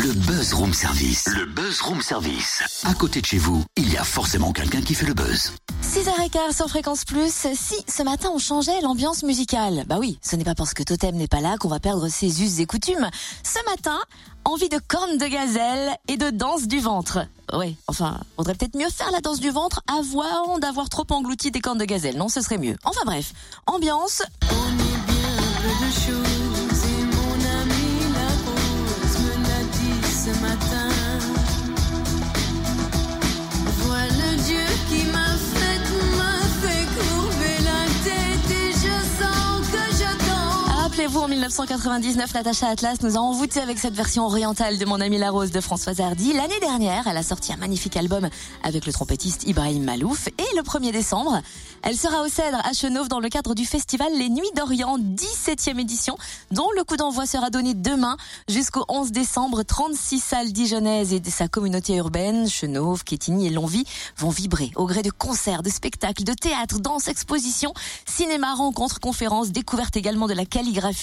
Le 0.00 0.12
Buzz 0.12 0.52
Room 0.52 0.72
Service. 0.72 1.26
Le 1.26 1.44
Buzz 1.44 1.80
Room 1.80 2.00
Service. 2.00 2.62
À 2.84 2.94
côté 2.94 3.20
de 3.20 3.26
chez 3.26 3.38
vous, 3.38 3.64
il 3.74 3.92
y 3.92 3.96
a 3.96 4.04
forcément 4.04 4.52
quelqu'un 4.52 4.80
qui 4.80 4.94
fait 4.94 5.06
le 5.06 5.12
buzz. 5.12 5.54
6h15 5.82 6.54
sur 6.54 6.68
Fréquence 6.68 7.04
Plus. 7.04 7.32
Si 7.32 7.74
ce 7.88 8.04
matin 8.04 8.30
on 8.32 8.38
changeait 8.38 8.80
l'ambiance 8.80 9.24
musicale, 9.24 9.82
bah 9.88 9.96
oui, 9.98 10.20
ce 10.22 10.36
n'est 10.36 10.44
pas 10.44 10.54
parce 10.54 10.72
que 10.72 10.84
Totem 10.84 11.16
n'est 11.16 11.26
pas 11.26 11.40
là 11.40 11.56
qu'on 11.58 11.66
va 11.66 11.80
perdre 11.80 12.06
ses 12.06 12.44
us 12.44 12.60
et 12.60 12.66
coutumes. 12.66 13.10
Ce 13.42 13.58
matin, 13.68 13.98
envie 14.44 14.68
de 14.68 14.78
cornes 14.86 15.18
de 15.18 15.26
gazelle 15.26 15.96
et 16.06 16.16
de 16.16 16.30
danse 16.30 16.68
du 16.68 16.78
ventre. 16.78 17.26
Oui, 17.52 17.76
enfin, 17.88 18.20
faudrait 18.36 18.54
peut-être 18.54 18.76
mieux 18.76 18.90
faire 18.90 19.10
la 19.10 19.20
danse 19.20 19.40
du 19.40 19.50
ventre 19.50 19.80
avant 19.88 20.60
d'avoir 20.60 20.88
trop 20.88 21.06
englouti 21.10 21.50
des 21.50 21.60
cornes 21.60 21.78
de 21.78 21.84
gazelle. 21.84 22.16
Non, 22.16 22.28
ce 22.28 22.40
serait 22.40 22.58
mieux. 22.58 22.76
Enfin 22.84 23.02
bref, 23.04 23.32
ambiance. 23.66 24.22
On 24.42 24.68
est 24.74 25.12
bien 25.12 25.38
peu 25.60 25.84
de 25.84 26.47
en 41.16 41.28
1999, 41.28 42.34
Natacha 42.34 42.68
Atlas 42.68 42.96
nous 43.02 43.16
a 43.16 43.20
envoûtés 43.20 43.60
avec 43.60 43.78
cette 43.78 43.94
version 43.94 44.26
orientale 44.26 44.76
de 44.76 44.84
Mon 44.84 45.00
ami 45.00 45.16
la 45.16 45.30
rose 45.30 45.50
de 45.50 45.60
Françoise 45.60 46.00
Hardy. 46.00 46.34
L'année 46.34 46.60
dernière, 46.60 47.06
elle 47.06 47.16
a 47.16 47.22
sorti 47.22 47.52
un 47.52 47.56
magnifique 47.56 47.96
album 47.96 48.28
avec 48.62 48.84
le 48.84 48.92
trompettiste 48.92 49.44
Ibrahim 49.46 49.84
Malouf. 49.84 50.28
Et 50.28 50.56
le 50.56 50.62
1er 50.62 50.92
décembre, 50.92 51.40
elle 51.82 51.96
sera 51.96 52.22
au 52.22 52.28
Cèdre 52.28 52.60
à 52.62 52.72
Chenauve 52.74 53.08
dans 53.08 53.20
le 53.20 53.28
cadre 53.30 53.54
du 53.54 53.64
festival 53.64 54.12
Les 54.18 54.28
Nuits 54.28 54.50
d'Orient, 54.54 54.98
17e 54.98 55.78
édition, 55.78 56.18
dont 56.50 56.68
le 56.76 56.84
coup 56.84 56.96
d'envoi 56.96 57.24
sera 57.24 57.48
donné 57.48 57.72
demain 57.72 58.16
jusqu'au 58.48 58.84
11 58.88 59.10
décembre. 59.10 59.62
36 59.62 60.20
salles 60.20 60.52
dijonnaises 60.52 61.14
et 61.14 61.20
de 61.20 61.30
sa 61.30 61.48
communauté 61.48 61.96
urbaine, 61.96 62.48
Chenauve, 62.48 63.04
Quétigny 63.04 63.46
et 63.46 63.50
Longwy, 63.50 63.84
vont 64.18 64.30
vibrer 64.30 64.72
au 64.76 64.86
gré 64.86 65.02
de 65.02 65.10
concerts, 65.10 65.62
de 65.62 65.70
spectacles, 65.70 66.24
de 66.24 66.34
théâtre, 66.34 66.80
danse, 66.80 67.08
expositions, 67.08 67.72
cinéma, 68.04 68.54
rencontres, 68.54 69.00
conférences, 69.00 69.50
découvertes 69.50 69.96
également 69.96 70.26
de 70.26 70.34
la 70.34 70.44
calligraphie. 70.44 70.97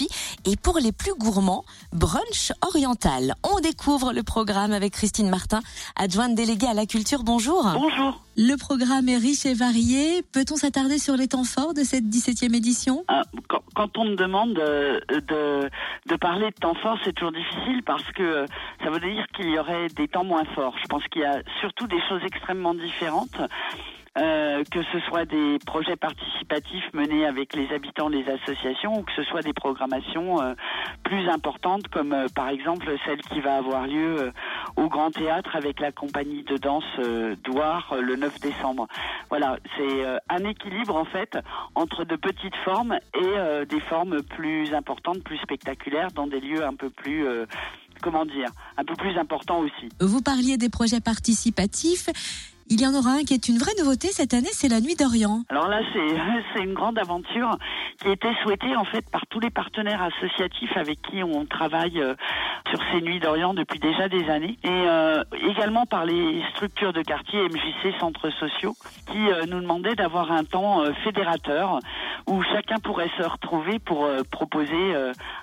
Et 0.45 0.55
pour 0.57 0.79
les 0.79 0.91
plus 0.91 1.13
gourmands, 1.15 1.63
brunch 1.93 2.51
oriental. 2.65 3.33
On 3.43 3.59
découvre 3.59 4.13
le 4.13 4.23
programme 4.23 4.71
avec 4.71 4.93
Christine 4.93 5.29
Martin, 5.29 5.61
adjointe 5.95 6.35
déléguée 6.35 6.67
à 6.67 6.73
la 6.73 6.85
culture. 6.85 7.23
Bonjour. 7.23 7.63
Bonjour. 7.73 8.21
Le 8.37 8.55
programme 8.57 9.07
est 9.07 9.17
riche 9.17 9.45
et 9.45 9.53
varié. 9.53 10.21
Peut-on 10.33 10.57
s'attarder 10.57 10.99
sur 10.99 11.15
les 11.15 11.27
temps 11.27 11.45
forts 11.45 11.73
de 11.73 11.83
cette 11.83 12.03
17e 12.05 12.53
édition? 12.55 13.05
Ah, 13.07 13.21
quand, 13.47 13.61
quand 13.75 13.97
on 13.97 14.05
me 14.05 14.15
demande 14.15 14.57
euh, 14.59 14.99
de, 15.09 15.69
de 16.09 16.15
parler 16.17 16.47
de 16.47 16.55
temps 16.59 16.75
forts, 16.75 16.97
c'est 17.03 17.13
toujours 17.13 17.31
difficile 17.31 17.81
parce 17.85 18.03
que 18.11 18.23
euh, 18.23 18.45
ça 18.83 18.89
veut 18.89 18.99
dire 18.99 19.25
qu'il 19.35 19.49
y 19.49 19.57
aurait 19.57 19.87
des 19.87 20.07
temps 20.07 20.25
moins 20.25 20.45
forts. 20.53 20.75
Je 20.81 20.87
pense 20.87 21.03
qu'il 21.05 21.21
y 21.21 21.25
a 21.25 21.41
surtout 21.61 21.87
des 21.87 22.01
choses 22.09 22.21
extrêmement 22.25 22.73
différentes. 22.73 23.39
Euh, 24.17 24.63
que 24.71 24.81
ce 24.93 24.99
soit 25.07 25.25
des 25.25 25.57
projets 25.65 25.97
participatifs 25.97 26.85
menés 26.93 27.25
avec 27.25 27.53
les 27.55 27.71
habitants 27.73 28.09
des 28.09 28.25
associations 28.29 28.99
ou 28.99 29.03
que 29.03 29.11
ce 29.15 29.23
soit 29.23 29.41
des 29.41 29.53
programmations 29.53 30.41
euh, 30.41 30.53
plus 31.03 31.27
importantes 31.29 31.87
comme 31.89 32.13
euh, 32.13 32.27
par 32.33 32.49
exemple 32.49 32.89
celle 33.05 33.21
qui 33.21 33.41
va 33.41 33.57
avoir 33.57 33.87
lieu 33.87 34.19
euh, 34.19 34.31
au 34.77 34.87
Grand 34.87 35.11
Théâtre 35.11 35.55
avec 35.55 35.79
la 35.79 35.91
compagnie 35.91 36.43
de 36.43 36.57
danse 36.57 36.83
euh, 36.99 37.35
Douar 37.43 37.93
le 37.99 38.15
9 38.15 38.39
décembre. 38.39 38.87
Voilà, 39.29 39.57
c'est 39.77 40.05
un 40.29 40.43
équilibre 40.45 40.95
en 40.95 41.05
fait 41.05 41.37
entre 41.73 42.05
de 42.05 42.15
petites 42.15 42.55
formes 42.63 42.97
et 43.15 43.65
des 43.65 43.79
formes 43.81 44.21
plus 44.21 44.73
importantes, 44.73 45.23
plus 45.23 45.37
spectaculaires 45.39 46.11
dans 46.11 46.27
des 46.27 46.39
lieux 46.39 46.63
un 46.63 46.73
peu 46.73 46.89
plus 46.89 47.25
comment 48.01 48.25
dire, 48.25 48.49
un 48.77 48.83
peu 48.83 48.95
plus 48.95 49.17
importants 49.17 49.59
aussi. 49.59 49.89
Vous 49.99 50.21
parliez 50.21 50.57
des 50.57 50.69
projets 50.69 51.01
participatifs. 51.01 52.09
Il 52.67 52.81
y 52.81 52.87
en 52.87 52.95
aura 52.95 53.11
un 53.11 53.23
qui 53.23 53.35
est 53.35 53.47
une 53.47 53.59
vraie 53.59 53.75
nouveauté 53.77 54.07
cette 54.07 54.33
année, 54.33 54.49
c'est 54.51 54.69
la 54.69 54.81
Nuit 54.81 54.95
d'Orient. 54.95 55.43
Alors 55.49 55.67
là, 55.67 55.81
c'est 55.93 56.63
une 56.63 56.73
grande 56.73 56.97
aventure 56.97 57.55
qui 58.01 58.09
été 58.09 58.27
souhaitée 58.41 58.75
en 58.75 58.85
fait 58.85 59.07
par 59.11 59.21
tous 59.27 59.39
les 59.39 59.51
partenaires 59.51 60.01
associatifs 60.01 60.75
avec 60.75 60.99
qui 61.03 61.23
on 61.23 61.45
travaille 61.45 62.01
euh, 62.01 62.15
sur 62.71 62.79
ces 62.91 63.01
nuits 63.01 63.19
d'Orient 63.19 63.53
depuis 63.53 63.77
déjà 63.77 64.09
des 64.09 64.27
années, 64.31 64.57
et 64.63 64.69
euh, 64.69 65.23
également 65.47 65.85
par 65.85 66.05
les 66.05 66.41
structures 66.55 66.91
de 66.91 67.03
quartier 67.03 67.39
MJC 67.39 67.99
centres 67.99 68.31
sociaux 68.31 68.73
qui 69.11 69.29
euh, 69.29 69.45
nous 69.47 69.61
demandaient 69.61 69.95
d'avoir 69.95 70.31
un 70.31 70.43
temps 70.43 70.83
fédérateur 71.03 71.79
où 72.27 72.41
chacun 72.51 72.77
pourrait 72.79 73.11
se 73.15 73.23
retrouver 73.23 73.77
pour 73.77 74.09
proposer 74.31 74.95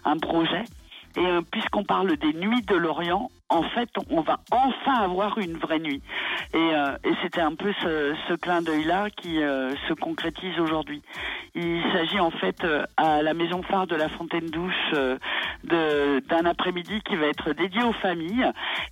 un 0.04 0.16
projet. 0.18 0.64
Et 1.16 1.26
puisqu'on 1.50 1.84
parle 1.84 2.16
des 2.16 2.32
nuits 2.32 2.62
de 2.62 2.74
l'Orient, 2.74 3.28
en 3.52 3.62
fait, 3.62 3.90
on 4.10 4.22
va 4.22 4.40
enfin 4.50 4.94
avoir 4.94 5.38
une 5.38 5.56
vraie 5.56 5.78
nuit. 5.78 6.02
Et, 6.54 6.56
euh, 6.56 6.96
et 7.04 7.12
c'était 7.22 7.40
un 7.40 7.54
peu 7.54 7.72
ce, 7.82 8.14
ce 8.28 8.34
clin 8.34 8.62
d'œil-là 8.62 9.10
qui 9.10 9.42
euh, 9.42 9.74
se 9.88 9.92
concrétise 9.92 10.58
aujourd'hui. 10.58 11.02
Il 11.54 11.82
s'agit 11.92 12.18
en 12.18 12.30
fait 12.30 12.64
euh, 12.64 12.84
à 12.96 13.22
la 13.22 13.34
maison 13.34 13.62
phare 13.62 13.86
de 13.86 13.94
la 13.94 14.08
Fontaine 14.08 14.46
Douce 14.46 14.72
euh, 14.94 15.18
d'un 15.64 16.44
après-midi 16.44 17.00
qui 17.08 17.16
va 17.16 17.26
être 17.26 17.52
dédié 17.52 17.82
aux 17.82 17.92
familles 17.92 18.50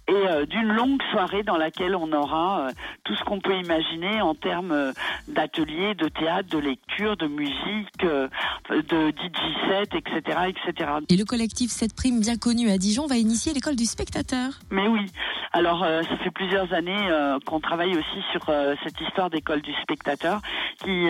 et 0.09 0.13
euh, 0.13 0.47
d'une 0.47 0.73
longue 0.73 1.03
soirée 1.11 1.43
dans 1.43 1.57
laquelle 1.57 1.97
on 1.97 2.13
aura 2.13 2.61
euh, 2.61 2.71
tout 3.05 3.15
ce 3.17 3.25
qu'on 3.25 3.41
peut 3.41 3.57
imaginer 3.57 4.21
en 4.21 4.35
termes 4.35 4.73
euh, 4.73 4.93
d'ateliers, 5.29 5.95
de 5.95 6.09
théâtre, 6.09 6.49
de 6.51 6.59
lecture, 6.59 7.17
de 7.17 7.27
musique, 7.27 8.01
de 8.01 9.11
DJ 9.11 9.69
set, 9.69 9.95
etc., 9.95 10.39
etc. 10.49 10.91
Et 11.09 11.17
le 11.17 11.25
collectif 11.25 11.71
Cette 11.71 11.95
Prime, 11.95 12.21
bien 12.21 12.37
connu 12.37 12.71
à 12.71 12.79
Dijon, 12.79 13.07
va 13.07 13.17
initier 13.17 13.53
l'école 13.53 13.77
du 13.77 13.85
spectateur. 13.85 14.53
Mais 14.71 14.87
oui. 14.87 15.07
Alors, 15.53 15.81
ça 15.81 16.17
fait 16.19 16.31
plusieurs 16.31 16.73
années 16.73 17.09
qu'on 17.45 17.61
travaille 17.61 17.91
aussi 17.91 18.23
sur 18.31 18.45
cette 18.85 19.01
histoire 19.01 19.31
d'école 19.31 19.63
du 19.63 19.73
spectateur 19.83 20.41
qui 20.85 21.09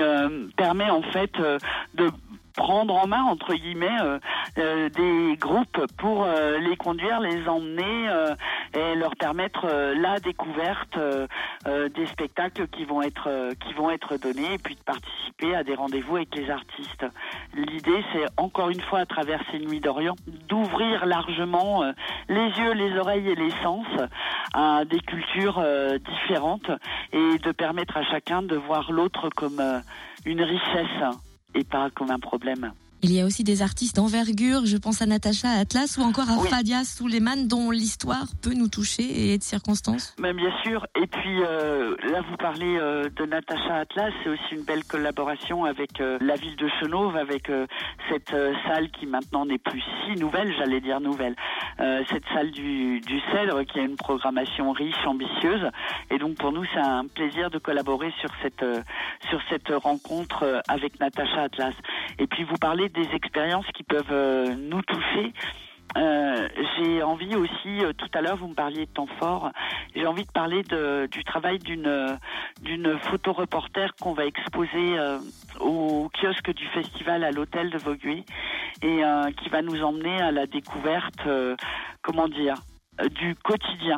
permet 0.56 0.88
en 0.88 1.03
fait 1.03 1.32
de 1.94 2.10
prendre 2.55 2.94
en 2.94 3.06
main 3.06 3.22
entre 3.22 3.55
guillemets 3.55 4.00
euh, 4.03 4.19
euh, 4.59 4.88
des 4.88 5.37
groupes 5.37 5.87
pour 5.99 6.25
euh, 6.25 6.59
les 6.59 6.77
conduire, 6.77 7.21
les 7.21 7.49
emmener 7.49 8.09
et 8.75 8.94
leur 8.94 9.16
permettre 9.16 9.66
la 9.66 10.19
découverte 10.21 10.99
des 11.66 12.06
spectacles 12.06 12.69
qui 12.69 12.84
vont 12.84 13.03
être 13.03 13.50
qui 13.65 13.72
vont 13.75 13.91
être 13.91 14.16
donnés 14.16 14.55
et 14.55 14.59
puis 14.59 14.75
de 14.75 14.83
participer 14.83 15.55
à 15.55 15.65
des 15.65 15.75
rendez-vous 15.75 16.16
avec 16.16 16.34
les 16.34 16.50
artistes. 16.50 17.06
L'idée 17.55 18.05
c'est 18.12 18.27
encore 18.37 18.71
une 18.71 18.81
fois 18.81 19.00
à 19.00 19.06
travers 19.06 19.43
ces 19.50 19.59
nuits 19.59 19.81
d'Orient 19.81 20.17
d'ouvrir 20.49 21.06
largement 21.06 21.82
les 22.28 22.49
yeux, 22.59 22.72
les 22.72 22.97
oreilles 22.99 23.28
et 23.28 23.34
les 23.34 23.53
sens 23.62 23.87
à 24.55 24.84
des 24.84 25.00
cultures 25.00 25.62
différentes 25.99 26.71
et 27.12 27.38
de 27.38 27.53
permettre 27.53 27.97
à 27.97 28.05
chacun 28.05 28.43
de 28.43 28.56
voir 28.56 28.93
l'autre 28.93 29.28
comme 29.31 29.61
une 30.25 30.43
richesse 30.43 31.21
et 31.55 31.65
pas 31.65 31.91
comme 31.91 32.11
un 32.11 32.19
problème. 32.19 32.72
Il 33.03 33.12
y 33.12 33.21
a 33.21 33.25
aussi 33.25 33.44
des 33.44 33.62
artistes 33.62 33.97
d'envergure, 33.97 34.66
je 34.66 34.77
pense 34.77 35.00
à 35.00 35.06
Natacha 35.06 35.49
Atlas 35.50 35.97
ou 35.97 36.03
encore 36.03 36.28
à 36.31 36.37
Oui. 36.38 36.49
Fadia 36.49 36.81
dont 37.47 37.71
l'histoire 37.71 38.27
peut 38.43 38.53
nous 38.55 38.69
toucher 38.69 39.03
et 39.03 39.34
être 39.34 39.43
circonstance. 39.43 40.15
Mais 40.21 40.33
bien 40.33 40.53
sûr. 40.62 40.87
Et 40.94 41.06
puis 41.06 41.43
euh, 41.43 41.97
là, 42.11 42.21
vous 42.28 42.37
parlez 42.37 42.77
euh, 42.78 43.09
de 43.16 43.25
Natacha 43.25 43.77
Atlas. 43.77 44.12
C'est 44.22 44.31
aussi 44.31 44.55
une 44.55 44.62
belle 44.65 44.84
collaboration 44.84 45.65
avec 45.65 46.00
euh, 46.00 46.19
la 46.21 46.34
ville 46.37 46.56
de 46.56 46.69
Chenauve, 46.81 47.16
avec 47.16 47.49
euh, 47.50 47.66
cette 48.11 48.33
euh, 48.34 48.53
salle 48.66 48.91
qui 48.91 49.06
maintenant 49.06 49.47
n'est 49.47 49.59
plus 49.59 49.82
si 50.05 50.21
nouvelle, 50.21 50.55
j'allais 50.59 50.81
dire 50.81 51.00
nouvelle. 51.00 51.37
Euh, 51.81 52.03
cette 52.11 52.25
salle 52.34 52.50
du, 52.50 53.00
du 53.00 53.21
Cèdre 53.32 53.65
qui 53.65 53.78
a 53.81 53.82
une 53.82 53.97
programmation 53.97 54.72
riche, 54.72 55.06
ambitieuse. 55.06 55.71
Et 56.11 56.19
donc 56.19 56.37
pour 56.37 56.53
nous, 56.53 56.65
c'est 56.75 56.81
un 56.81 57.06
plaisir 57.06 57.50
de 57.50 57.59
collaborer 57.59 58.12
sur 58.21 58.31
cette 58.43 58.62
euh, 58.62 58.82
sur 59.31 59.41
cette 59.49 59.69
rencontre 59.69 60.62
avec 60.69 61.00
Natacha 61.00 61.43
Atlas. 61.43 61.75
Et 62.19 62.26
puis 62.26 62.44
vous 62.44 62.56
parlez 62.60 62.88
des 62.88 63.09
expériences 63.15 63.66
qui 63.75 63.82
peuvent 63.82 64.04
euh, 64.10 64.54
nous 64.54 64.82
toucher. 64.82 65.32
Euh, 65.97 66.48
j'ai 66.76 67.03
envie 67.03 67.34
aussi, 67.34 67.84
euh, 67.84 67.93
tout 67.93 68.08
à 68.14 68.20
l'heure 68.20 68.37
vous 68.37 68.46
me 68.46 68.55
parliez 68.55 68.87
de 68.87 68.90
temps 68.90 69.08
fort, 69.19 69.50
j'ai 69.96 70.06
envie 70.06 70.25
de 70.25 70.31
parler 70.31 70.62
de, 70.62 71.08
du 71.11 71.25
travail 71.25 71.58
d'une 71.58 72.17
d'une 72.62 72.96
photoreporter 72.99 73.88
qu'on 74.00 74.12
va 74.12 74.25
exposer 74.25 74.99
euh, 74.99 75.19
au 75.58 76.08
kiosque 76.14 76.55
du 76.55 76.64
festival 76.69 77.25
à 77.25 77.32
l'hôtel 77.32 77.70
de 77.70 77.79
Vaugué 77.79 78.25
et 78.82 79.05
euh, 79.05 79.32
qui 79.32 79.49
va 79.49 79.62
nous 79.62 79.82
emmener 79.82 80.20
à 80.20 80.31
la 80.31 80.46
découverte, 80.46 81.26
euh, 81.26 81.56
comment 82.02 82.29
dire, 82.29 82.55
du 83.17 83.35
quotidien 83.35 83.96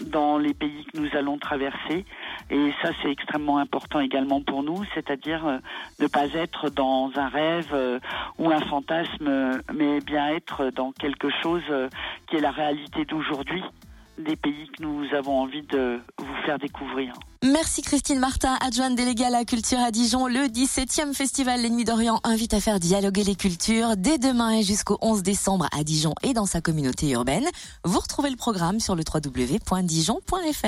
dans 0.00 0.38
les 0.38 0.54
pays 0.54 0.86
que 0.92 0.98
nous 0.98 1.08
allons 1.14 1.38
traverser. 1.38 2.04
Et 2.50 2.72
ça, 2.82 2.90
c'est 3.02 3.10
extrêmement 3.10 3.58
important 3.58 4.00
également 4.00 4.42
pour 4.42 4.62
nous, 4.62 4.84
c'est-à-dire 4.94 5.46
euh, 5.46 5.58
ne 5.98 6.06
pas 6.06 6.28
être 6.34 6.68
dans 6.70 7.10
un 7.16 7.28
rêve 7.28 7.70
euh, 7.72 7.98
ou 8.38 8.50
un 8.50 8.60
fantasme, 8.60 9.26
euh, 9.26 9.58
mais 9.72 10.00
bien 10.00 10.28
être 10.28 10.70
dans 10.70 10.92
quelque 10.92 11.28
chose 11.42 11.62
qui 12.28 12.36
est 12.36 12.40
la 12.40 12.50
réalité 12.50 13.04
d'aujourd'hui, 13.04 13.62
des 14.18 14.36
pays 14.36 14.68
que 14.68 14.82
nous 14.82 15.06
avons 15.14 15.40
envie 15.40 15.62
de 15.62 16.00
vous 16.18 16.34
faire 16.44 16.58
découvrir. 16.58 17.14
Merci 17.44 17.82
Christine 17.82 18.18
Martin, 18.20 18.56
adjointe 18.60 18.94
déléguée 18.94 19.26
à 19.26 19.30
la 19.30 19.44
culture 19.44 19.78
à 19.78 19.90
Dijon. 19.90 20.26
Le 20.28 20.46
17e 20.46 21.12
festival 21.12 21.60
Les 21.60 21.68
Nuits 21.68 21.84
d'Orient 21.84 22.20
invite 22.24 22.54
à 22.54 22.60
faire 22.60 22.80
dialoguer 22.80 23.22
les 23.24 23.34
cultures 23.34 23.98
dès 23.98 24.16
demain 24.16 24.52
et 24.52 24.62
jusqu'au 24.62 24.96
11 25.02 25.22
décembre 25.22 25.68
à 25.78 25.84
Dijon 25.84 26.14
et 26.22 26.32
dans 26.32 26.46
sa 26.46 26.60
communauté 26.60 27.10
urbaine. 27.10 27.46
Vous 27.84 27.98
retrouvez 27.98 28.30
le 28.30 28.36
programme 28.36 28.80
sur 28.80 28.96
le 28.96 29.02
www.dijon.fr. 29.02 30.64